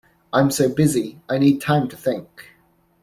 [0.33, 2.55] I'm so busy, I need time to think.